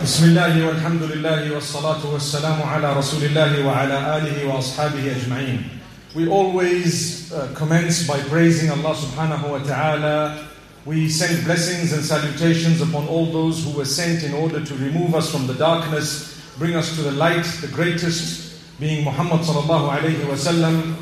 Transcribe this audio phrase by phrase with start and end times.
[0.00, 5.75] Bismillahi walhamdulillahi wassalatu wassalamu ala rasulillahi wa ala alihi wa ashabihi ajma'in.
[6.16, 10.48] We always uh, commence by praising Allah subhanahu wa ta'ala.
[10.86, 15.14] We send blessings and salutations upon all those who were sent in order to remove
[15.14, 20.24] us from the darkness, bring us to the light, the greatest being Muhammad sallallahu alayhi
[20.24, 20.96] wa sallam.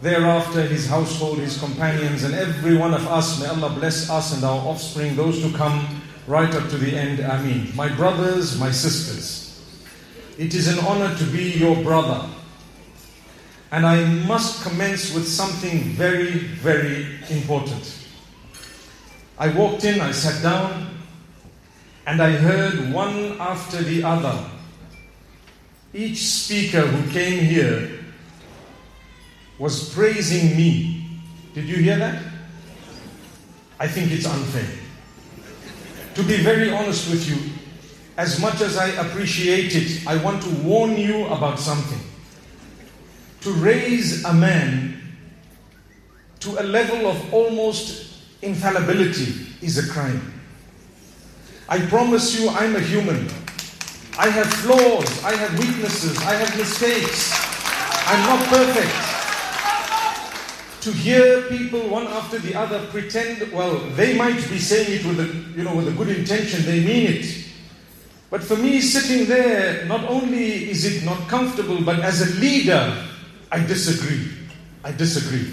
[0.00, 4.42] Thereafter, his household, his companions, and every one of us, may Allah bless us and
[4.44, 7.20] our offspring, those to come right up to the end.
[7.20, 7.68] Ameen.
[7.76, 9.60] My brothers, my sisters,
[10.38, 12.33] it is an honor to be your brother.
[13.74, 16.30] And I must commence with something very,
[16.62, 18.06] very important.
[19.36, 20.90] I walked in, I sat down,
[22.06, 24.48] and I heard one after the other.
[25.92, 28.04] Each speaker who came here
[29.58, 31.20] was praising me.
[31.52, 32.22] Did you hear that?
[33.80, 34.70] I think it's unfair.
[36.14, 37.50] To be very honest with you,
[38.18, 42.13] as much as I appreciate it, I want to warn you about something.
[43.44, 45.00] To raise a man
[46.40, 50.32] to a level of almost infallibility is a crime.
[51.68, 53.28] I promise you, I'm a human.
[54.18, 57.32] I have flaws, I have weaknesses, I have mistakes.
[58.06, 59.14] I'm not perfect
[60.84, 65.18] to hear people one after the other pretend, well, they might be saying it with
[65.18, 67.44] a, you know, with a good intention, they mean it.
[68.30, 73.02] But for me, sitting there, not only is it not comfortable, but as a leader,
[73.54, 74.32] I disagree.
[74.82, 75.48] I disagree.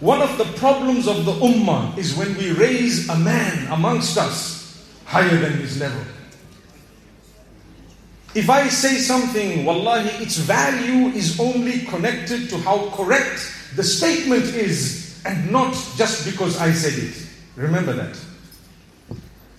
[0.00, 4.88] One of the problems of the ummah is when we raise a man amongst us
[5.04, 6.00] higher than his level.
[8.34, 13.44] If I say something, wallahi, its value is only connected to how correct
[13.76, 17.28] the statement is and not just because I said it.
[17.56, 18.18] Remember that.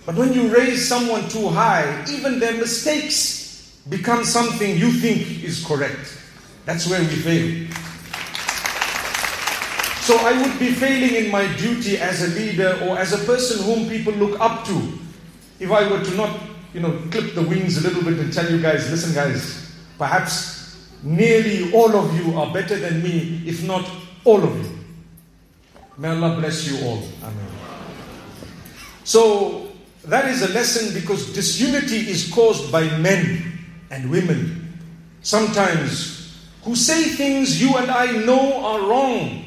[0.04, 5.64] But when you raise someone too high, even their mistakes become something you think is
[5.64, 6.22] correct.
[6.64, 7.70] That's where we fail.
[10.04, 13.64] So I would be failing in my duty as a leader or as a person
[13.64, 14.98] whom people look up to
[15.60, 16.40] if I were to not,
[16.72, 20.76] you know, clip the wings a little bit and tell you guys, listen guys, perhaps
[21.02, 23.88] nearly all of you are better than me, if not
[24.24, 24.78] all of you.
[25.96, 27.02] May Allah bless you all.
[27.22, 27.48] Amen.
[29.04, 29.68] So
[30.04, 33.52] that is a lesson because disunity is caused by men
[33.90, 34.78] and women.
[35.22, 36.23] Sometimes
[36.64, 39.44] who say things you and I know are wrong,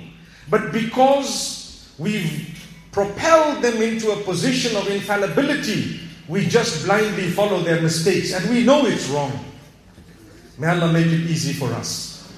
[0.49, 2.53] but because we've
[2.91, 8.63] propelled them into a position of infallibility, we just blindly follow their mistakes and we
[8.63, 9.31] know it's wrong.
[10.57, 12.31] May Allah make it easy for us.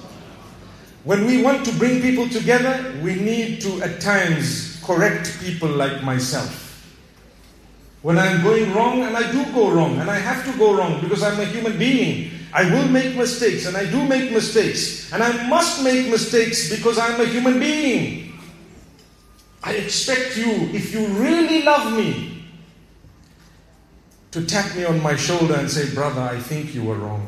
[1.04, 6.02] When we want to bring people together, we need to at times correct people like
[6.02, 6.68] myself.
[8.02, 11.00] When I'm going wrong, and I do go wrong, and I have to go wrong
[11.00, 15.22] because I'm a human being, I will make mistakes, and I do make mistakes, and
[15.22, 18.38] I must make mistakes because I'm a human being.
[19.62, 22.44] I expect you, if you really love me,
[24.32, 27.26] to tap me on my shoulder and say, Brother, I think you were wrong.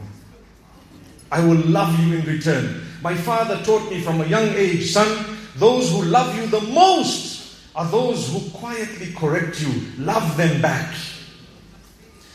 [1.31, 2.83] I will love you in return.
[3.03, 7.59] My father taught me from a young age, son, those who love you the most
[7.75, 9.83] are those who quietly correct you.
[9.99, 10.94] Love them back.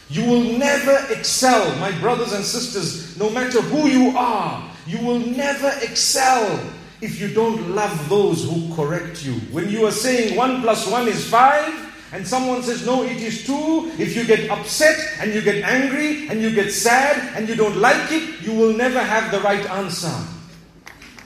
[0.09, 4.69] You will never excel, my brothers and sisters, no matter who you are.
[4.85, 6.59] You will never excel
[7.01, 9.33] if you don't love those who correct you.
[9.51, 13.45] When you are saying one plus one is five, and someone says, no, it is
[13.45, 17.55] two, if you get upset and you get angry and you get sad and you
[17.55, 20.15] don't like it, you will never have the right answer.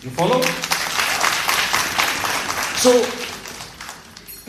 [0.01, 0.41] You follow?
[2.81, 3.20] So,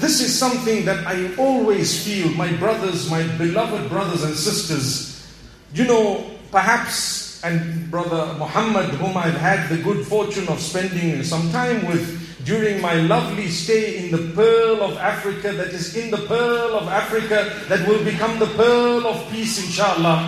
[0.02, 5.24] this is something that I always feel, my brothers, my beloved brothers and sisters,
[5.72, 11.50] you know, perhaps, and brother Muhammad, whom I've had the good fortune of spending some
[11.52, 16.26] time with during my lovely stay in the pearl of Africa, that is in the
[16.26, 20.18] pearl of Africa, that will become the pearl of peace, inshallah.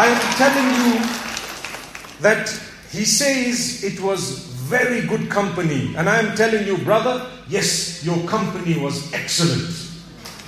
[0.00, 2.48] I am telling you that
[2.90, 5.94] he says it was very good company.
[5.96, 9.68] And I am telling you, brother, yes, your company was excellent.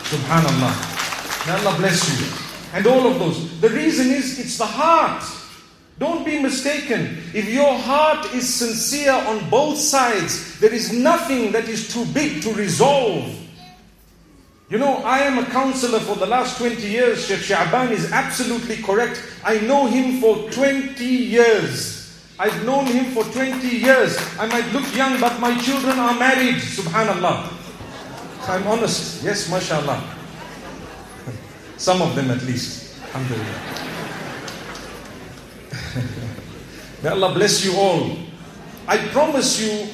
[0.08, 1.46] Subhanallah.
[1.46, 2.26] May Allah bless you.
[2.72, 3.60] And all of those.
[3.60, 5.22] The reason is it's the heart.
[5.98, 7.18] Don't be mistaken.
[7.34, 12.42] If your heart is sincere on both sides, there is nothing that is too big
[12.42, 13.34] to resolve.
[14.68, 17.26] You know, I am a counselor for the last 20 years.
[17.26, 19.22] Sheikh Sha'ban is absolutely correct.
[19.44, 21.95] I know him for 20 years.
[22.38, 24.18] I've known him for 20 years.
[24.38, 26.56] I might look young, but my children are married.
[26.56, 27.48] Subhanallah.
[28.44, 29.24] So I'm honest.
[29.24, 30.02] Yes, mashallah.
[31.78, 33.00] Some of them at least.
[33.14, 33.60] Alhamdulillah.
[37.02, 38.16] May Allah bless you all.
[38.86, 39.88] I promise you,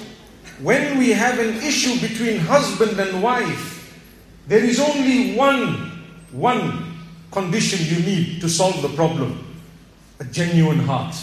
[0.61, 4.03] when we have an issue between husband and wife,
[4.49, 5.91] there is only one,
[6.33, 6.93] one
[7.31, 9.39] condition you need to solve the problem
[10.19, 11.15] a genuine heart.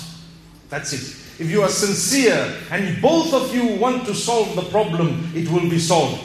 [0.70, 1.02] That's it.
[1.42, 5.70] If you are sincere and both of you want to solve the problem, it will
[5.70, 6.22] be solved.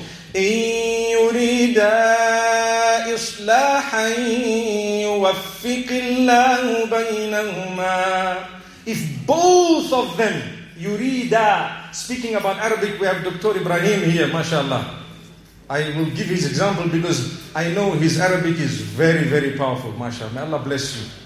[8.87, 10.43] If both of them,
[10.77, 13.57] yurida, speaking about Arabic, we have Dr.
[13.61, 15.01] Ibrahim here, mashallah.
[15.71, 19.93] I will give his example because I know his Arabic is very, very powerful.
[19.93, 20.35] MashaAllah.
[20.35, 21.24] May Allah bless you.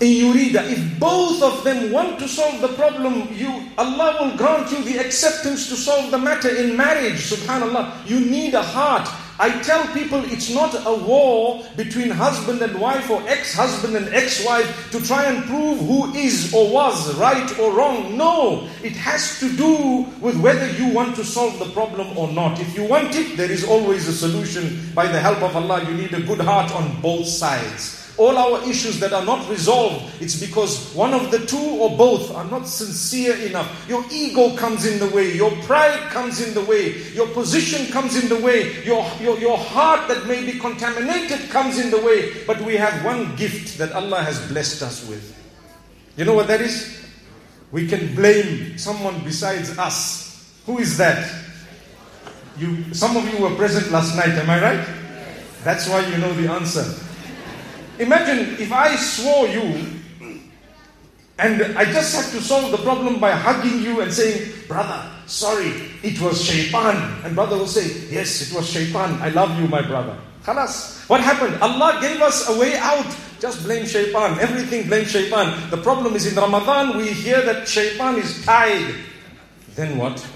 [0.00, 4.70] In Yurida, if both of them want to solve the problem, you Allah will grant
[4.70, 7.30] you the acceptance to solve the matter in marriage.
[7.30, 8.06] Subhanallah.
[8.08, 9.08] You need a heart.
[9.40, 14.90] I tell people it's not a war between husband and wife or ex-husband and ex-wife
[14.92, 18.16] to try and prove who is or was right or wrong.
[18.16, 22.60] No, it has to do with whether you want to solve the problem or not.
[22.60, 24.92] If you want it, there is always a solution.
[24.94, 28.68] By the help of Allah, you need a good heart on both sides all our
[28.68, 32.66] issues that are not resolved, it's because one of the two or both are not
[32.66, 33.88] sincere enough.
[33.88, 38.22] Your ego comes in the way, your pride comes in the way, your position comes
[38.22, 42.44] in the way, your, your, your heart that may be contaminated comes in the way.
[42.44, 45.34] But we have one gift that Allah has blessed us with.
[46.16, 47.06] You know what that is?
[47.70, 50.52] We can blame someone besides us.
[50.66, 51.32] Who is that?
[52.58, 54.88] You, some of you were present last night, am I right?
[55.62, 56.84] That's why you know the answer.
[57.98, 59.98] Imagine if I swore you
[61.38, 65.70] and I just had to solve the problem by hugging you and saying, Brother, sorry,
[66.02, 66.96] it was shaitan.
[67.24, 69.22] And brother will say, Yes, it was shaitan.
[69.22, 70.18] I love you, my brother.
[70.42, 71.08] Khalas.
[71.08, 71.60] What happened?
[71.62, 73.06] Allah gave us a way out.
[73.38, 74.38] Just blame shaitan.
[74.40, 75.70] Everything blame shaitan.
[75.70, 78.94] The problem is in Ramadan, we hear that shaitan is tied.
[79.76, 80.26] Then what?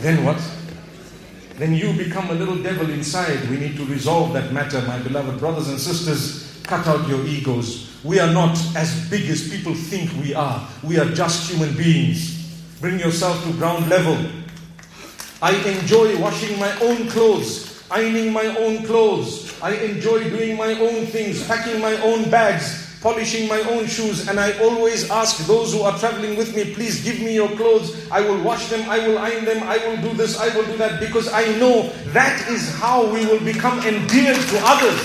[0.00, 0.40] Then what?
[1.60, 3.38] Then you become a little devil inside.
[3.50, 6.58] We need to resolve that matter, my beloved brothers and sisters.
[6.62, 7.90] Cut out your egos.
[8.02, 10.66] We are not as big as people think we are.
[10.82, 12.56] We are just human beings.
[12.80, 14.16] Bring yourself to ground level.
[15.42, 19.52] I enjoy washing my own clothes, ironing my own clothes.
[19.60, 24.38] I enjoy doing my own things, packing my own bags, polishing my own shoes, and
[24.38, 27.96] I always ask those who are traveling with me, please give me your clothes.
[28.10, 30.76] I will wash them, I will iron them, I will do this, I will do
[30.76, 35.00] that, because I know that is how we will become endeared to others.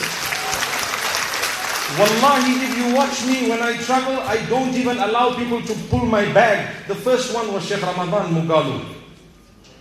[1.98, 6.06] Wallahi, if you watch me when I travel, I don't even allow people to pull
[6.06, 6.88] my bag.
[6.90, 8.84] The first one was Sheikh Ramadan Mugalu.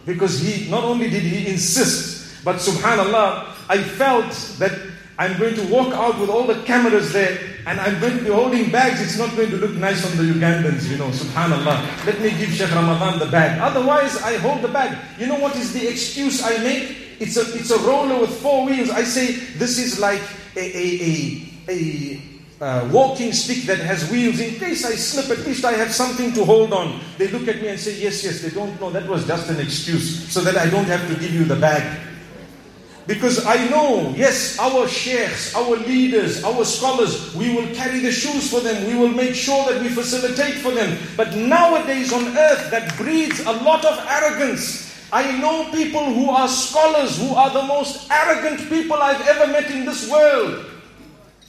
[0.06, 4.30] Because he, not only did he insist, but subhanallah, I felt
[4.60, 4.78] that
[5.18, 8.30] I'm going to walk out with all the cameras there and I'm going to be
[8.30, 9.00] holding bags.
[9.00, 12.06] It's not going to look nice on the Ugandans, you know, subhanAllah.
[12.06, 13.60] Let me give Sheikh Ramadan the bag.
[13.60, 14.98] Otherwise, I hold the bag.
[15.18, 16.96] You know what is the excuse I make?
[17.20, 18.90] It's a, it's a roller with four wheels.
[18.90, 20.22] I say, this is like
[20.56, 22.22] a, a, a,
[22.60, 24.40] a uh, walking stick that has wheels.
[24.40, 27.00] In case I slip, at least I have something to hold on.
[27.18, 28.42] They look at me and say, yes, yes.
[28.42, 28.90] They don't know.
[28.90, 31.82] That was just an excuse so that I don't have to give you the bag.
[33.06, 38.50] Because I know, yes, our sheikhs, our leaders, our scholars, we will carry the shoes
[38.50, 38.86] for them.
[38.86, 40.96] We will make sure that we facilitate for them.
[41.14, 44.90] But nowadays on earth, that breeds a lot of arrogance.
[45.12, 49.70] I know people who are scholars, who are the most arrogant people I've ever met
[49.70, 50.64] in this world.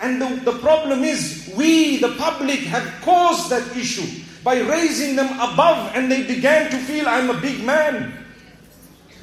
[0.01, 5.31] And the, the problem is, we, the public, have caused that issue by raising them
[5.39, 8.24] above, and they began to feel, I'm a big man.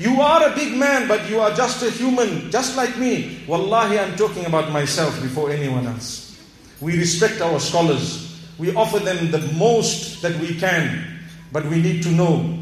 [0.02, 3.38] You are a big man, but you are just a human, just like me.
[3.46, 6.36] Wallahi, I'm talking about myself before anyone else.
[6.80, 8.42] We respect our scholars.
[8.58, 11.20] We offer them the most that we can.
[11.52, 12.58] But we need to know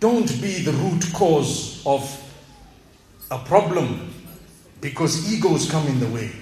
[0.00, 2.02] don't be the root cause of
[3.30, 4.14] a problem
[4.80, 6.32] because egos come in the way.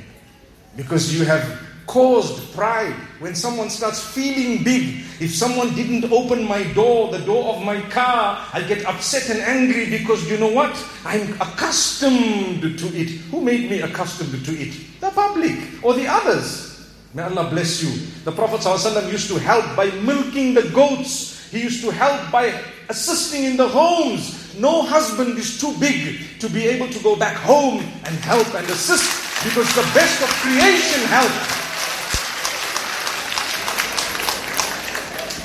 [0.76, 1.42] Because you have
[1.90, 2.94] caused pride.
[3.18, 7.80] When someone starts feeling big, if someone didn't open my door, the door of my
[7.90, 10.70] car, I get upset and angry because you know what?
[11.04, 13.10] I'm accustomed to it.
[13.34, 14.72] Who made me accustomed to it?
[15.00, 16.86] The public or the others.
[17.12, 17.90] May Allah bless you.
[18.22, 22.54] The Prophet ﷺ used to help by milking the goats He used to help by
[22.88, 24.54] assisting in the homes.
[24.54, 28.62] No husband is too big to be able to go back home and help and
[28.70, 29.10] assist
[29.42, 31.69] because the best of creation help.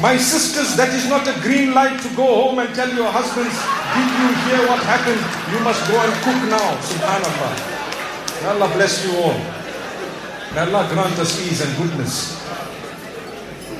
[0.00, 3.52] My sisters, that is not a green light to go home and tell your husbands,
[3.92, 5.20] did you hear what happened?
[5.52, 6.72] You must go and cook now.
[6.80, 7.52] Subhanallah.
[8.40, 9.36] May Allah bless you all.
[10.56, 12.40] May Allah grant us ease and goodness.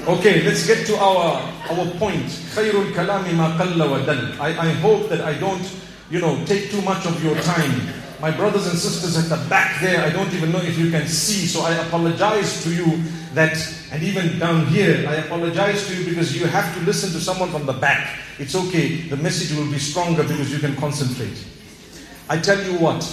[0.07, 1.41] Okay, let's get to our,
[1.73, 2.29] our point.
[2.53, 4.39] خير الكلام ما قل ودل.
[4.41, 5.65] I, I hope that I don't,
[6.11, 7.81] you know, take too much of your time.
[8.26, 11.06] my brothers and sisters at the back there, I don't even know if you can
[11.06, 13.04] see, so I apologize to you
[13.36, 13.56] that,
[13.92, 17.52] and even down here, I apologize to you because you have to listen to someone
[17.52, 18.18] from the back.
[18.40, 21.38] It's okay, the message will be stronger because you can concentrate.
[22.28, 23.06] I tell you what,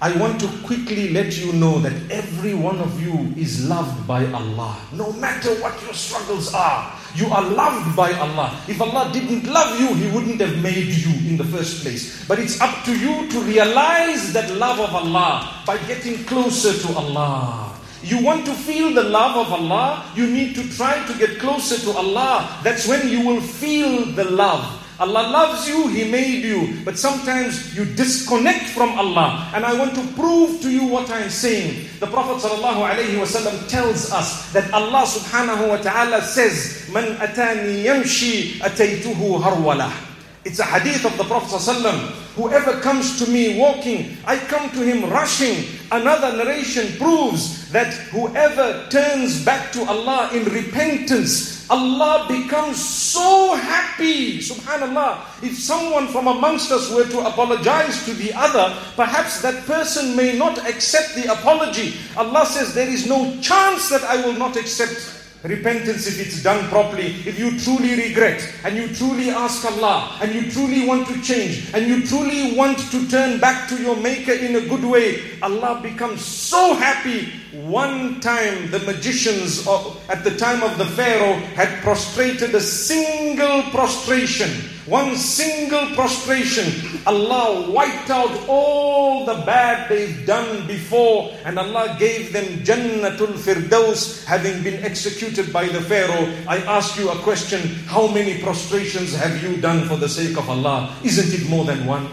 [0.00, 4.24] I want to quickly let you know that every one of you is loved by
[4.32, 4.80] Allah.
[4.94, 8.54] No matter what your struggles are, you are loved by Allah.
[8.68, 12.24] If Allah didn't love you, He wouldn't have made you in the first place.
[12.26, 16.88] But it's up to you to realize that love of Allah by getting closer to
[16.96, 17.74] Allah.
[18.02, 21.76] You want to feel the love of Allah, you need to try to get closer
[21.84, 22.48] to Allah.
[22.64, 24.64] That's when you will feel the love.
[25.00, 26.76] Allah loves you, He made you.
[26.84, 29.48] But sometimes you disconnect from Allah.
[29.56, 31.88] And I want to prove to you what I'm saying.
[32.00, 39.40] The Prophet ﷺ tells us that Allah subhanahu wa ta'ala says, Man atani yamshi ataytuhu
[39.40, 40.09] harwalah.
[40.42, 41.92] It's a hadith of the Prophet ﷺ.
[42.34, 45.66] Whoever comes to me walking, I come to him rushing.
[45.92, 54.38] Another narration proves that whoever turns back to Allah in repentance, Allah becomes so happy.
[54.38, 55.20] Subhanallah.
[55.42, 60.38] If someone from amongst us were to apologize to the other, perhaps that person may
[60.38, 61.94] not accept the apology.
[62.16, 66.68] Allah says, There is no chance that I will not accept Repentance, if it's done
[66.68, 71.18] properly, if you truly regret and you truly ask Allah and you truly want to
[71.22, 75.40] change and you truly want to turn back to your Maker in a good way,
[75.40, 77.32] Allah becomes so happy.
[77.52, 79.66] One time, the magicians
[80.10, 84.50] at the time of the Pharaoh had prostrated a single prostration
[84.90, 92.32] one single prostration, Allah wiped out all the bad they've done before, and Allah gave
[92.32, 96.26] them Jannatul Firdaus, having been executed by the Pharaoh.
[96.48, 100.50] I ask you a question how many prostrations have you done for the sake of
[100.50, 100.92] Allah?
[101.04, 102.08] Isn't it more than one?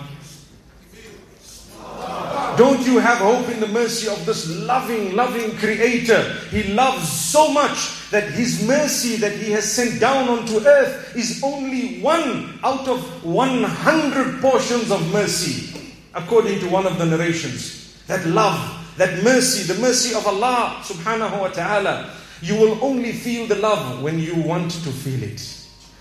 [2.58, 6.24] Don't you have hope in the mercy of this loving, loving Creator?
[6.50, 11.40] He loves so much that His mercy that He has sent down onto earth is
[11.44, 17.94] only one out of 100 portions of mercy, according to one of the narrations.
[18.08, 18.58] That love,
[18.98, 22.10] that mercy, the mercy of Allah subhanahu wa ta'ala,
[22.42, 25.46] you will only feel the love when you want to feel it.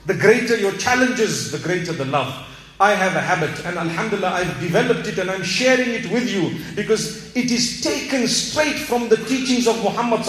[0.06, 2.32] The greater your challenges, the greater the love.
[2.78, 6.60] I have a habit, and Alhamdulillah, I've developed it and I'm sharing it with you
[6.74, 10.20] because it is taken straight from the teachings of Muhammad.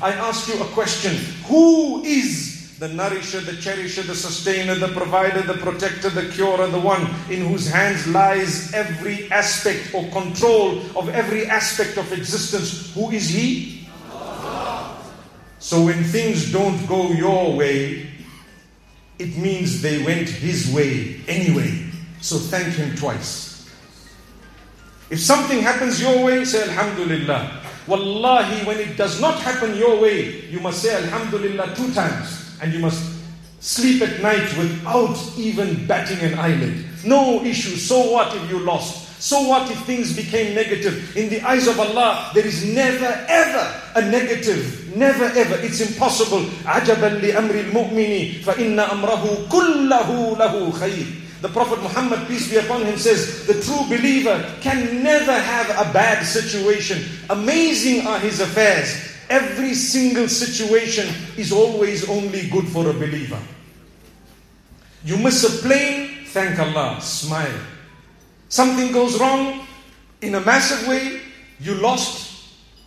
[0.00, 1.16] I ask you a question
[1.48, 6.80] Who is the nourisher, the cherisher, the sustainer, the provider, the protector, the curer, the
[6.80, 12.94] one in whose hands lies every aspect or control of every aspect of existence?
[12.94, 13.86] Who is He?
[15.58, 18.15] So when things don't go your way,
[19.18, 21.86] it means they went his way anyway.
[22.20, 23.70] So thank him twice.
[25.08, 27.62] If something happens your way, say Alhamdulillah.
[27.86, 32.58] Wallahi, when it does not happen your way, you must say Alhamdulillah two times.
[32.60, 33.16] And you must
[33.60, 36.84] sleep at night without even batting an eyelid.
[37.04, 37.76] No issue.
[37.76, 39.05] So what if you lost?
[39.19, 41.15] So what if things became negative?
[41.15, 44.95] In the eyes of Allah, there is never ever a negative.
[44.95, 45.55] Never ever.
[45.61, 46.41] It's impossible.
[46.65, 52.97] عَجَبًا لِأَمْرِ الْمُؤْمِنِ فَإِنَّ أَمْرَهُ كُلَّهُ لَهُ خَيْرٌ the Prophet Muhammad, peace be upon him,
[52.97, 57.03] says, The true believer can never have a bad situation.
[57.31, 58.93] Amazing are his affairs.
[59.27, 63.39] Every single situation is always only good for a believer.
[65.03, 67.59] You miss a plane, thank Allah, smile.
[68.48, 69.66] Something goes wrong
[70.20, 71.20] in a massive way,
[71.60, 72.26] you lost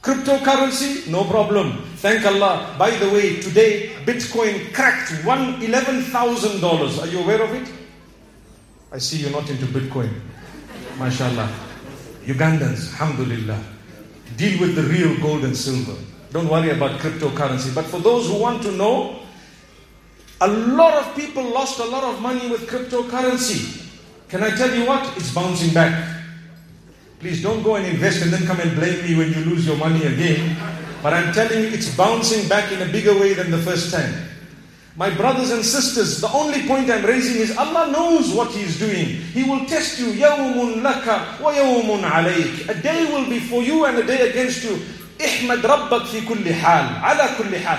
[0.02, 1.84] cryptocurrency, no problem.
[1.98, 2.76] Thank Allah.
[2.78, 7.00] By the way, today Bitcoin cracked one eleven thousand dollars.
[7.00, 7.70] Are you aware of it?
[8.92, 10.10] I see you're not into Bitcoin.
[10.98, 11.50] MashaAllah.
[12.26, 13.62] Ugandans, alhamdulillah.
[14.38, 15.96] Deal with the real gold and silver.
[16.32, 17.74] Don't worry about cryptocurrency.
[17.74, 19.20] But for those who want to know,
[20.42, 23.79] a lot of people lost a lot of money with cryptocurrency.
[24.29, 25.17] Can I tell you what?
[25.17, 25.93] It's bouncing back.
[27.21, 29.77] Please don't go and invest and then come and blame me when you lose your
[29.77, 30.57] money again.
[31.03, 34.13] But I'm telling you, it's bouncing back in a bigger way than the first time.
[34.97, 38.79] My brothers and sisters, the only point I'm raising is Allah knows what He is
[38.79, 39.07] doing.
[39.35, 40.07] He will test you.
[40.13, 44.79] يَوْمٌ لَكَ وَيَوْمٌ عَلَيْكَ A day will be for you and a day against you.
[45.25, 47.79] احمد ربك في كل حال على كل حال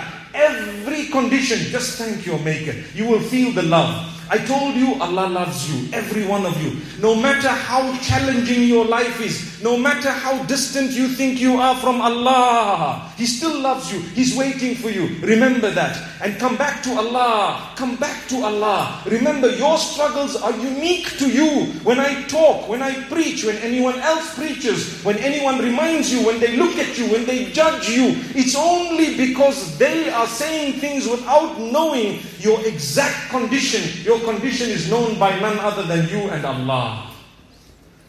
[0.60, 2.74] Every condition, just thank your Maker.
[2.94, 4.06] You will feel the love.
[4.32, 6.78] I told you, Allah loves you, every one of you.
[7.02, 11.74] No matter how challenging your life is, no matter how distant you think you are
[11.76, 13.98] from Allah, He still loves you.
[14.14, 15.18] He's waiting for you.
[15.20, 15.98] Remember that.
[16.22, 17.72] And come back to Allah.
[17.74, 19.02] Come back to Allah.
[19.06, 21.72] Remember, your struggles are unique to you.
[21.82, 26.38] When I talk, when I preach, when anyone else preaches, when anyone reminds you, when
[26.38, 31.06] they look at you, when they judge you, it's only because they are saying things
[31.08, 36.44] without knowing your exact condition, your condition is known by none other than you and
[36.44, 37.10] Allah.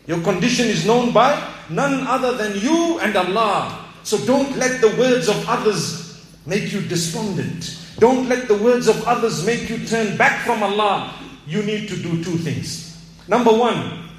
[0.07, 1.37] Your condition is known by
[1.69, 3.85] none other than you and Allah.
[4.03, 7.77] So don't let the words of others make you despondent.
[7.99, 11.13] Don't let the words of others make you turn back from Allah.
[11.45, 12.97] You need to do two things.
[13.27, 14.09] Number one,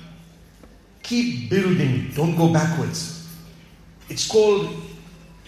[1.02, 3.26] keep building, don't go backwards.
[4.08, 4.70] It's called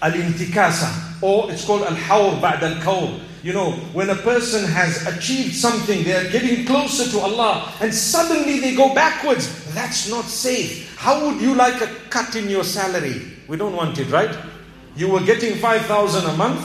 [0.02, 3.18] al-intikasa or it's called al-hawr ba'd al-kawr.
[3.42, 7.92] You know, when a person has achieved something, they are getting closer to Allah, and
[7.94, 9.48] suddenly they go backwards.
[9.74, 10.96] That's not safe.
[10.98, 13.32] How would you like a cut in your salary?
[13.48, 14.36] We don't want it, right?
[14.96, 16.60] You were getting 5,000 a month,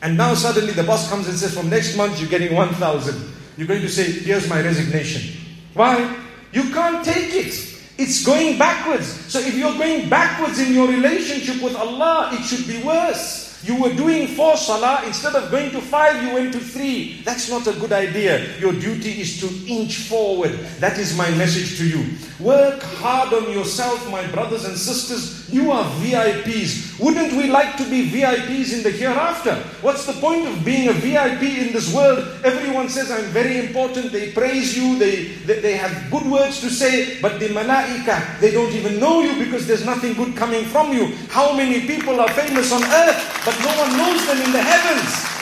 [0.00, 3.32] and now suddenly the boss comes and says, from next month you're getting 1,000.
[3.56, 5.38] You're going to say, here's my resignation.
[5.74, 6.20] Why?
[6.52, 7.52] You can't take it.
[7.96, 9.06] It's going backwards.
[9.30, 13.43] So if you're going backwards in your relationship with Allah, it should be worse.
[13.64, 17.22] You were doing four salah, instead of going to five, you went to three.
[17.24, 18.58] That's not a good idea.
[18.58, 20.52] Your duty is to inch forward.
[20.80, 22.04] That is my message to you.
[22.38, 25.43] Work hard on yourself, my brothers and sisters.
[25.54, 26.98] You are VIPs.
[26.98, 29.54] Wouldn't we like to be VIPs in the hereafter?
[29.80, 32.26] What's the point of being a VIP in this world?
[32.44, 34.12] Everyone says, I'm very important.
[34.12, 34.98] They praise you.
[34.98, 37.20] They, they, they have good words to say.
[37.20, 41.16] But the malaika, they don't even know you because there's nothing good coming from you.
[41.30, 43.42] How many people are famous on earth?
[43.44, 45.33] But but no one knows them in the heavens.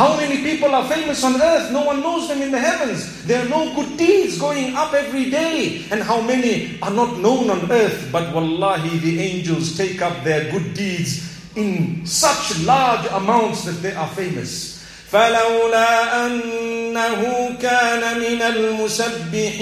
[0.00, 1.72] How many people are famous on earth?
[1.72, 3.24] No one knows them in the heavens.
[3.24, 5.86] There are no good deeds going up every day.
[5.90, 8.10] And how many are not known on earth?
[8.12, 11.24] But wallahi, the angels take up their good deeds
[11.56, 14.76] in such large amounts that they are famous.
[15.06, 19.52] فلولا أنه كان من المسبحين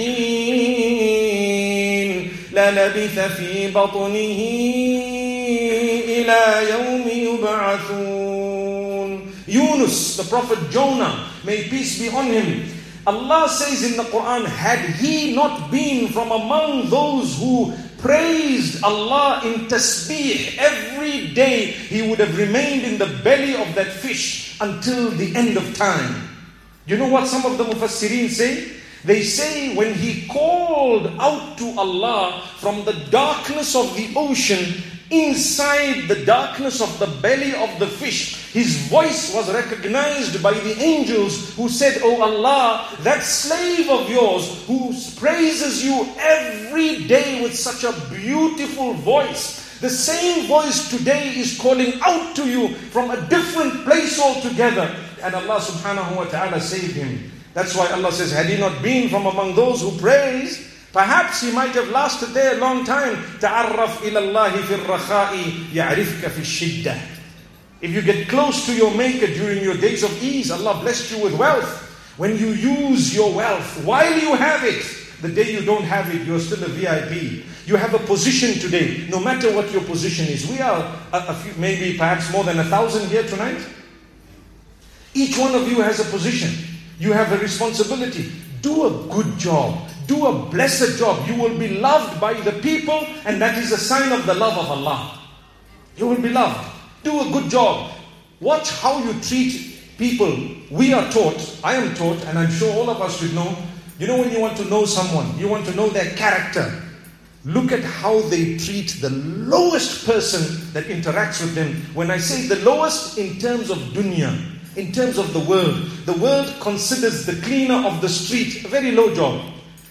[2.51, 4.39] للبث في بطنه
[6.07, 8.48] إلى يوم يبعثون
[9.50, 12.70] Yunus, the prophet Jonah, may peace be on him,
[13.06, 19.42] Allah says in the Quran, had he not been from among those who praised Allah
[19.44, 25.10] in tasbih every day, he would have remained in the belly of that fish until
[25.10, 26.28] the end of time.
[26.86, 28.76] You know what some of the Mufassirin say?
[29.04, 36.08] They say when he called out to Allah from the darkness of the ocean, inside
[36.08, 41.54] the darkness of the belly of the fish, his voice was recognized by the angels
[41.54, 47.84] who said, Oh Allah, that slave of yours who praises you every day with such
[47.84, 49.78] a beautiful voice.
[49.80, 54.94] The same voice today is calling out to you from a different place altogether.
[55.22, 57.30] And Allah subhanahu wa ta'ala saved him.
[57.54, 61.51] That's why Allah says, had he not been from among those who praise, perhaps he
[61.51, 63.17] might have lasted there a long time.
[63.39, 65.35] تعرف إلى الله في الرخاء
[65.73, 66.95] يعرفك في الشدة.
[67.81, 71.23] If you get close to your Maker during your days of ease, Allah blessed you
[71.23, 71.81] with wealth.
[72.17, 74.83] When you use your wealth while you have it,
[75.21, 77.43] the day you don't have it, you're still a VIP.
[77.67, 80.49] You have a position today, no matter what your position is.
[80.49, 83.59] We are a, a few, maybe perhaps more than a thousand here tonight.
[85.13, 86.51] Each one of you has a position.
[86.99, 88.31] You have a responsibility.
[88.61, 89.89] Do a good job.
[90.10, 91.24] Do a blessed job.
[91.28, 94.58] You will be loved by the people, and that is a sign of the love
[94.58, 95.20] of Allah.
[95.96, 96.68] You will be loved.
[97.04, 97.92] Do a good job.
[98.40, 100.36] Watch how you treat people.
[100.68, 103.56] We are taught, I am taught, and I'm sure all of us should know.
[104.00, 106.82] You know, when you want to know someone, you want to know their character.
[107.44, 111.76] Look at how they treat the lowest person that interacts with them.
[111.94, 114.36] When I say the lowest, in terms of dunya,
[114.74, 118.90] in terms of the world, the world considers the cleaner of the street a very
[118.90, 119.40] low job.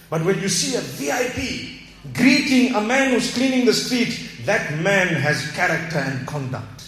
[0.09, 1.79] But when you see a VIP
[2.13, 6.87] greeting a man who's cleaning the street, that man has character and conduct.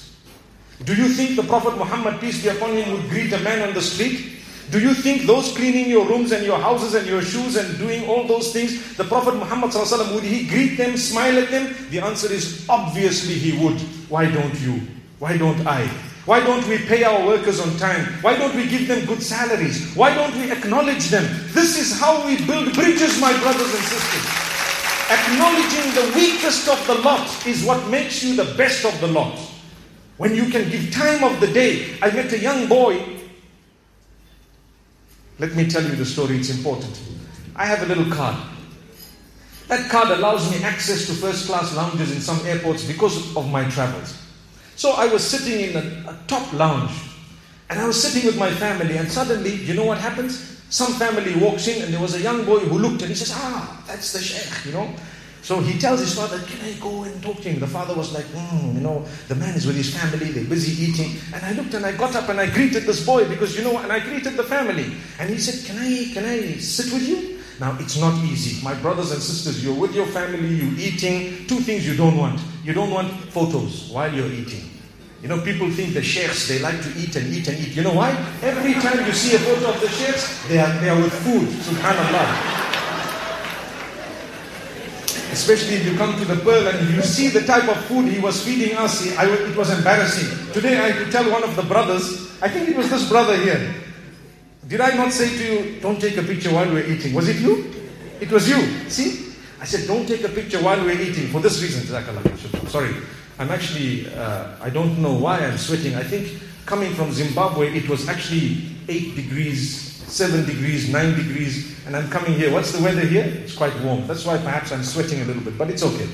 [0.84, 3.74] Do you think the Prophet Muhammad, peace be upon him, would greet a man on
[3.74, 4.38] the street?
[4.72, 8.08] Do you think those cleaning your rooms and your houses and your shoes and doing
[8.08, 9.74] all those things, the Prophet Muhammad
[10.14, 11.76] would he greet them, smile at them?
[11.90, 13.80] The answer is obviously he would.
[14.10, 14.82] Why don't you?
[15.20, 15.90] Why don't I?
[16.26, 18.06] Why don't we pay our workers on time?
[18.22, 19.96] Why don't we give them good salaries?
[19.96, 21.24] Why don't we acknowledge them?
[21.52, 24.52] This is how we build bridges, my brothers and sisters.
[25.10, 29.38] Acknowledging the weakest of the lot is what makes you the best of the lot.
[30.18, 31.98] When you can give time of the day.
[32.04, 33.04] I met a young boy.
[35.40, 37.02] Let me tell you the story, it's important.
[37.56, 38.38] I have a little card.
[39.68, 43.68] That card allows me access to first class lounges in some airports because of my
[43.70, 44.21] travels.
[44.82, 46.90] So I was sitting in a, a, top lounge
[47.70, 50.60] and I was sitting with my family, and suddenly, you know what happens?
[50.72, 53.32] Some family walks in and there was a young boy who looked and he says,
[53.32, 54.92] Ah, that's the sheikh, you know.
[55.44, 57.60] So he tells his father, Can I go and talk to him?
[57.60, 60.74] The father was like, mm, You know, the man is with his family, they're busy
[60.84, 61.12] eating.
[61.32, 63.78] And I looked and I got up and I greeted this boy because, you know,
[63.78, 64.96] and I greeted the family.
[65.20, 67.38] And he said, Can I, can I sit with you?
[67.60, 68.66] Now, it's not easy.
[68.66, 71.46] My brothers and sisters, you're with your family, you're eating.
[71.46, 72.42] Two things you don't want.
[72.64, 74.71] You don't want photos while you're eating.
[75.22, 77.76] You know, people think the sheikhs, they like to eat and eat and eat.
[77.76, 78.10] You know why?
[78.42, 81.48] Every time you see a photo of the sheikhs, they are, they are with food.
[81.48, 82.62] Subhanallah.
[85.32, 88.20] Especially if you come to the Pearl and you see the type of food he
[88.20, 90.52] was feeding us, I, it was embarrassing.
[90.54, 93.76] Today I could tell one of the brothers, I think it was this brother here.
[94.68, 97.14] Did I not say to you, don't take a picture while we're eating?
[97.14, 97.72] Was it you?
[98.20, 98.90] It was you.
[98.90, 99.34] See?
[99.62, 101.86] I said, don't take a picture while we're eating for this reason.
[102.68, 102.96] Sorry.
[103.42, 105.96] I'm actually, uh, I don't know why I'm sweating.
[105.96, 111.96] I think coming from Zimbabwe, it was actually 8 degrees seven degrees, nine degrees, and
[111.96, 112.52] I'm coming here.
[112.52, 113.24] What's the weather here?
[113.24, 114.06] It's quite warm.
[114.08, 116.08] That's why perhaps I'm sweating a little bit, but it's okay.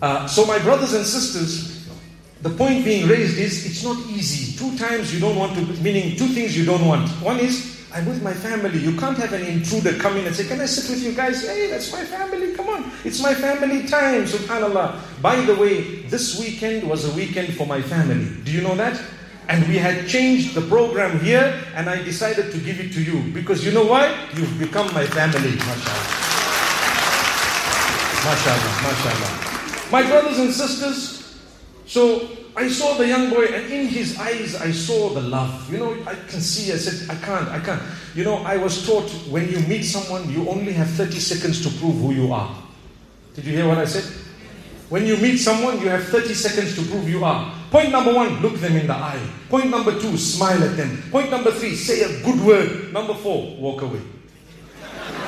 [0.00, 1.86] Uh, so, my brothers and sisters,
[2.40, 4.56] the point being raised is it's not easy.
[4.58, 7.08] Two times you don't want to, meaning two things you don't want.
[7.22, 8.78] One is, I'm with my family.
[8.78, 11.46] You can't have an intruder come in and say, Can I sit with you guys?
[11.46, 12.54] Hey, that's my family.
[12.54, 12.90] Come on.
[13.04, 14.24] It's my family time.
[14.24, 14.98] SubhanAllah.
[15.20, 18.28] By the way, this weekend was a weekend for my family.
[18.44, 18.98] Do you know that?
[19.48, 23.30] And we had changed the program here, and I decided to give it to you.
[23.32, 24.08] Because you know why?
[24.34, 26.22] You've become my family, mashallah.
[28.24, 29.90] Mashallah, mashallah.
[29.90, 31.36] My brothers and sisters,
[31.84, 35.72] so I saw the young boy, and in his eyes, I saw the love.
[35.72, 37.82] You know, I can see, I said, I can't, I can't.
[38.14, 41.70] You know, I was taught when you meet someone, you only have 30 seconds to
[41.80, 42.54] prove who you are.
[43.34, 44.04] Did you hear what I said?
[44.90, 47.50] When you meet someone, you have 30 seconds to prove you are.
[47.70, 49.26] Point number one, look them in the eye.
[49.48, 51.02] Point number two, smile at them.
[51.10, 52.92] Point number three, say a good word.
[52.92, 54.02] Number four, walk away.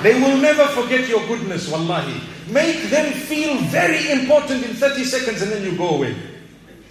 [0.03, 2.21] They will never forget your goodness, wallahi.
[2.51, 6.15] Make them feel very important in 30 seconds and then you go away.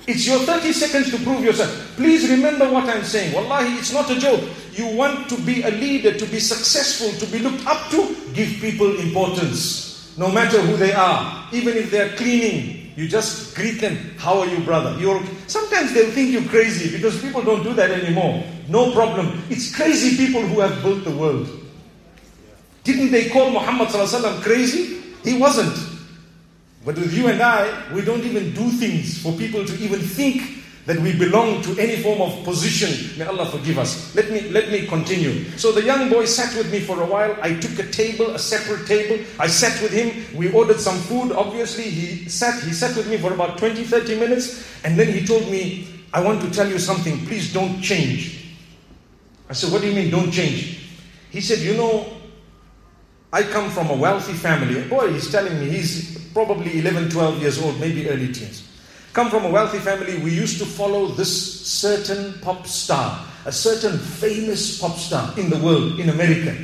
[0.06, 1.72] It's your 30 seconds to prove yourself.
[1.96, 3.34] Please remember what I'm saying.
[3.34, 4.44] Wallahi, it's not a joke.
[4.74, 8.50] You want to be a leader, to be successful, to be looked up to, give
[8.60, 13.98] people importance no matter who they are, even if they're cleaning, you just greet them.
[14.18, 14.96] How are you, brother?
[15.00, 18.44] You're sometimes they'll think you're crazy because people don't do that anymore.
[18.68, 19.42] No problem.
[19.50, 21.50] It's crazy people who have built the world.
[22.84, 23.90] Didn't they call Muhammad
[24.44, 25.02] crazy?
[25.24, 25.76] He wasn't.
[26.86, 30.64] But with you and I, we don't even do things for people to even think
[30.86, 33.18] that we belong to any form of position.
[33.18, 34.14] May Allah forgive us.
[34.16, 35.46] Let me let me continue.
[35.58, 37.38] So the young boy sat with me for a while.
[37.42, 39.24] I took a table, a separate table.
[39.40, 40.12] I sat with him.
[40.36, 41.32] We ordered some food.
[41.32, 45.26] Obviously, he sat he sat with me for about 20, 30 minutes, and then he
[45.26, 47.26] told me, I want to tell you something.
[47.28, 48.54] Please don't change.
[49.50, 50.84] I said, What do you mean don't change?
[51.32, 52.12] He said, You know,
[53.32, 54.84] I come from a wealthy family.
[54.90, 58.64] Boy, he's telling me he's probably 11, 12 years old, maybe early teens
[59.14, 63.98] come from a wealthy family, we used to follow this certain pop star, a certain
[63.98, 66.56] famous pop star in the world, in America.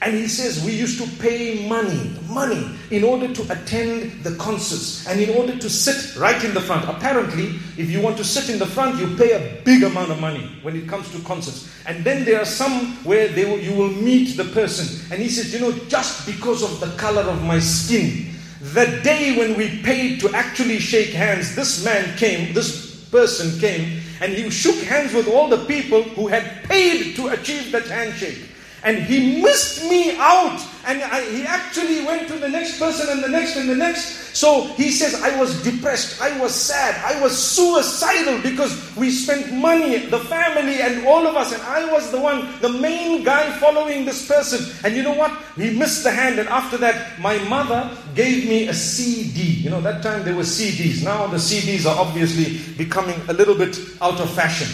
[0.00, 5.04] And he says we used to pay money, money, in order to attend the concerts
[5.08, 6.88] and in order to sit right in the front.
[6.88, 10.20] Apparently, if you want to sit in the front, you pay a big amount of
[10.20, 11.68] money when it comes to concerts.
[11.86, 15.10] And then there are some where will, you will meet the person.
[15.10, 19.36] And he says, you know, just because of the color of my skin, the day
[19.36, 24.50] when we paid to actually shake hands, this man came, this person came, and he
[24.50, 28.47] shook hands with all the people who had paid to achieve that handshake.
[28.84, 30.60] And he missed me out.
[30.86, 34.36] And I, he actually went to the next person and the next and the next.
[34.36, 36.22] So he says, I was depressed.
[36.22, 36.94] I was sad.
[37.04, 41.52] I was suicidal because we spent money, the family and all of us.
[41.52, 44.72] And I was the one, the main guy following this person.
[44.84, 45.36] And you know what?
[45.56, 46.38] He missed the hand.
[46.38, 49.42] And after that, my mother gave me a CD.
[49.42, 51.02] You know, that time there were CDs.
[51.02, 54.68] Now the CDs are obviously becoming a little bit out of fashion.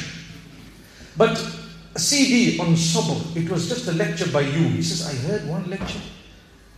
[1.17, 1.39] But
[1.95, 3.37] a CD on Sabr.
[3.37, 4.69] It was just a lecture by you.
[4.69, 6.01] He says, I heard one lecture.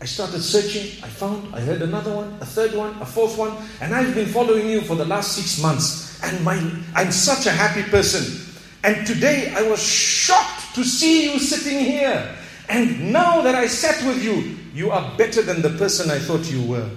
[0.00, 1.02] I started searching.
[1.02, 3.56] I found, I heard another one, a third one, a fourth one.
[3.80, 6.22] And I've been following you for the last six months.
[6.22, 6.56] And my,
[6.94, 8.46] I'm such a happy person.
[8.84, 12.36] And today I was shocked to see you sitting here.
[12.68, 16.50] And now that I sat with you, you are better than the person I thought
[16.50, 16.90] you were.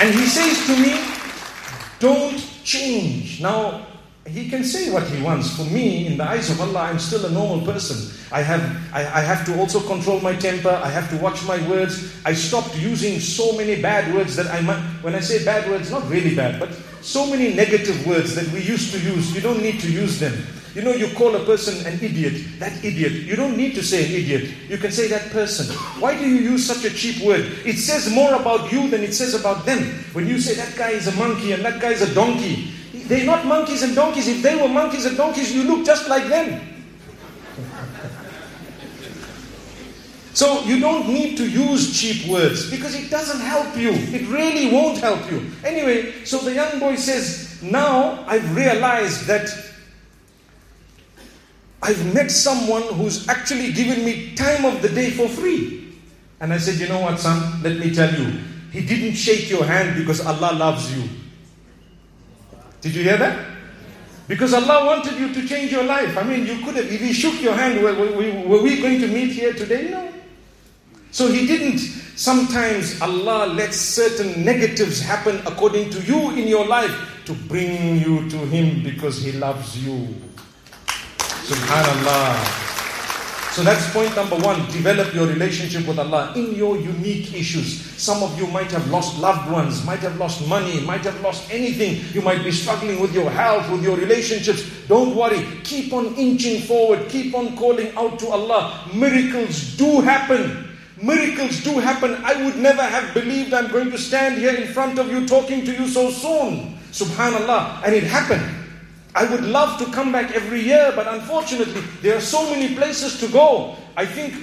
[0.00, 0.98] And he says to me,
[2.00, 3.40] Don't change.
[3.40, 3.86] Now,
[4.32, 5.56] he can say what he wants.
[5.56, 8.16] For me, in the eyes of Allah, I'm still a normal person.
[8.32, 8.62] I have,
[8.94, 10.70] I, I, have to also control my temper.
[10.70, 12.14] I have to watch my words.
[12.24, 15.90] I stopped using so many bad words that I might, when I say bad words,
[15.90, 16.70] not really bad, but
[17.02, 19.34] so many negative words that we used to use.
[19.34, 20.34] You don't need to use them.
[20.74, 23.12] You know, you call a person an idiot, that idiot.
[23.12, 24.54] You don't need to say an idiot.
[24.68, 25.66] You can say that person.
[25.98, 27.40] Why do you use such a cheap word?
[27.66, 29.82] It says more about you than it says about them.
[30.12, 32.70] When you say that guy is a monkey and that guy is a donkey,
[33.10, 34.28] they're not monkeys and donkeys.
[34.28, 36.62] If they were monkeys and donkeys, you look just like them.
[40.32, 43.90] So you don't need to use cheap words because it doesn't help you.
[43.90, 45.44] It really won't help you.
[45.64, 49.50] Anyway, so the young boy says, Now I've realized that
[51.82, 55.98] I've met someone who's actually given me time of the day for free.
[56.38, 57.60] And I said, You know what, son?
[57.64, 58.38] Let me tell you.
[58.70, 61.08] He didn't shake your hand because Allah loves you.
[62.80, 63.46] Did you hear that?
[64.28, 66.16] Because Allah wanted you to change your life.
[66.16, 67.92] I mean, you could have, if He shook your hand, were,
[68.46, 69.90] were, we going to meet here today?
[69.90, 70.08] No.
[71.10, 71.78] So He didn't.
[71.80, 76.94] Sometimes Allah lets certain negatives happen according to you in your life
[77.26, 80.14] to bring you to Him because He loves you.
[81.50, 82.69] Subhanallah.
[83.52, 84.64] So that's point number one.
[84.70, 87.82] Develop your relationship with Allah in your unique issues.
[88.00, 91.50] Some of you might have lost loved ones, might have lost money, might have lost
[91.50, 92.04] anything.
[92.14, 94.62] You might be struggling with your health, with your relationships.
[94.86, 95.44] Don't worry.
[95.64, 97.08] Keep on inching forward.
[97.08, 98.88] Keep on calling out to Allah.
[98.94, 100.68] Miracles do happen.
[101.02, 102.22] Miracles do happen.
[102.22, 105.64] I would never have believed I'm going to stand here in front of you talking
[105.64, 106.78] to you so soon.
[106.92, 107.82] Subhanallah.
[107.84, 108.59] And it happened.
[109.14, 113.18] I would love to come back every year, but unfortunately, there are so many places
[113.20, 113.76] to go.
[113.96, 114.34] I think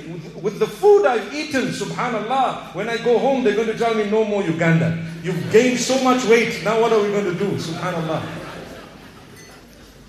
[0.43, 4.09] with, the food I've eaten, subhanAllah, when I go home, they're going to tell me
[4.09, 5.03] no more Uganda.
[5.23, 7.51] You've gained so much weight, now what are we going to do?
[7.51, 8.27] Subhanallah.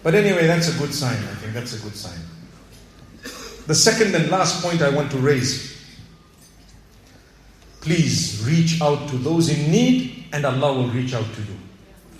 [0.02, 1.16] But anyway, that's a good sign.
[1.16, 2.18] I think that's a good sign.
[3.66, 5.78] The second and last point I want to raise
[7.80, 11.56] please reach out to those in need, and Allah will reach out to you.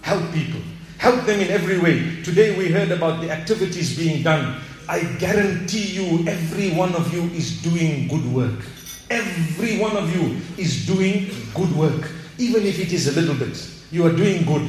[0.00, 0.60] Help people.
[0.98, 2.22] Help them in every way.
[2.22, 4.60] Today we heard about the activities being done.
[4.88, 8.64] I guarantee you, every one of you is doing good work.
[9.08, 12.10] Every one of you is doing good work.
[12.38, 13.56] Even if it is a little bit,
[13.90, 14.66] you are doing good.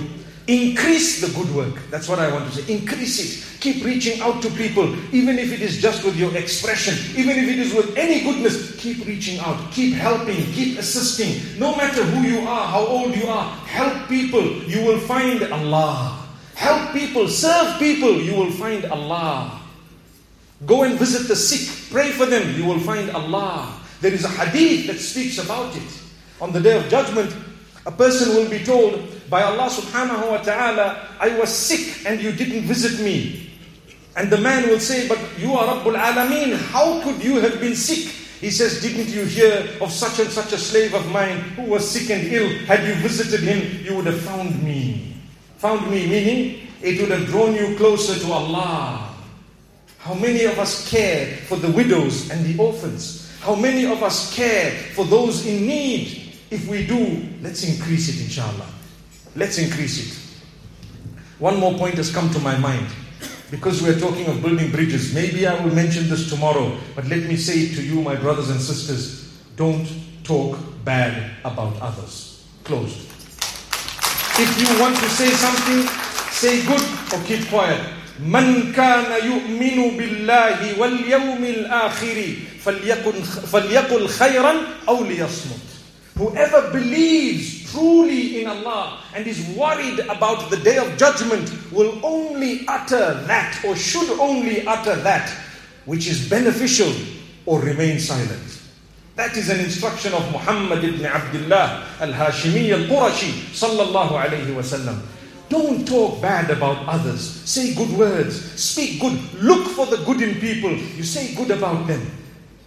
[0.48, 1.82] Increase the good work.
[1.90, 2.74] That's what I want to say.
[2.74, 3.60] Increase it.
[3.60, 7.50] Keep reaching out to people, even if it is just with your expression, even if
[7.50, 8.76] it is with any goodness.
[8.78, 9.72] Keep reaching out.
[9.72, 10.44] Keep helping.
[10.54, 11.60] Keep assisting.
[11.60, 14.44] No matter who you are, how old you are, help people.
[14.64, 16.19] You will find Allah.
[16.60, 19.62] Help people, serve people, you will find Allah.
[20.66, 23.80] Go and visit the sick, pray for them, you will find Allah.
[24.02, 25.88] There is a hadith that speaks about it.
[26.42, 27.34] On the day of judgment,
[27.86, 32.34] a person will be told by Allah subhanahu wa ta'ala, I was sick and you
[32.34, 33.56] didn't visit me.
[34.18, 37.74] And the man will say, But you are Rabbul Alameen, how could you have been
[37.74, 38.12] sick?
[38.44, 41.90] He says, Didn't you hear of such and such a slave of mine who was
[41.90, 42.50] sick and ill?
[42.68, 45.16] Had you visited him, you would have found me.
[45.60, 49.14] Found me, meaning it would have drawn you closer to Allah.
[49.98, 53.30] How many of us care for the widows and the orphans?
[53.42, 56.34] How many of us care for those in need?
[56.50, 58.68] If we do, let's increase it, inshallah.
[59.36, 60.18] Let's increase it.
[61.40, 62.88] One more point has come to my mind.
[63.52, 67.36] Because we're talking of building bridges, maybe I will mention this tomorrow, but let me
[67.36, 69.88] say it to you, my brothers and sisters don't
[70.24, 72.48] talk bad about others.
[72.64, 73.09] Closed.
[74.39, 75.87] If you want to say something,
[76.33, 77.81] say good or keep quiet.
[78.21, 84.55] من كان يؤمن بالله واليوم الآخر فليكن فليقل خيرا
[84.89, 85.61] أو ليصمت.
[86.17, 92.65] Whoever believes truly in Allah and is worried about the day of judgment will only
[92.69, 95.29] utter that or should only utter that
[95.85, 96.93] which is beneficial
[97.47, 98.58] or remain silent.
[99.20, 104.16] That is an instruction of Muhammad ibn Abdullah al-Hashimi al-Qurashi sallallahu
[104.56, 105.02] wasallam.
[105.50, 107.20] Don't talk bad about others.
[107.44, 108.40] Say good words.
[108.56, 109.20] Speak good.
[109.44, 110.72] Look for the good in people.
[110.72, 112.00] You say good about them.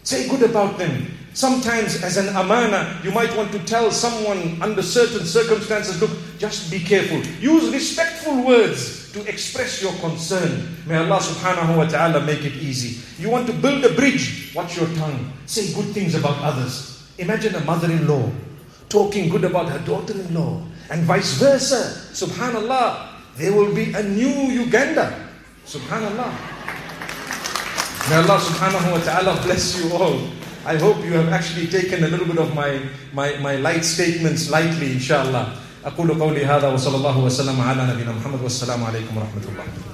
[0.03, 1.07] Say good about them.
[1.33, 6.11] Sometimes, as an amana, you might want to tell someone under certain circumstances, look,
[6.42, 7.22] just be careful.
[7.38, 10.74] Use respectful words to express your concern.
[10.90, 12.98] May Allah subhanahu wa ta'ala make it easy.
[13.22, 15.31] You want to build a bridge, watch your tongue.
[15.46, 17.07] Say good things about others.
[17.22, 18.26] Imagine a mother in law
[18.90, 22.11] talking good about her daughter in law And vice versa.
[22.11, 23.14] Subhanallah.
[23.38, 25.14] There will be a new Uganda.
[25.64, 26.28] Subhanallah.
[28.11, 30.18] May Allah subhanahu wa ta'ala bless you all.
[30.66, 32.83] I hope you have actually taken a little bit of my,
[33.14, 35.62] my, my light statements lightly, inshallah.
[35.85, 39.91] أقول قولي هذا وصلى الله وسلم على نبينا محمد والسلام عليكم ورحمة الله.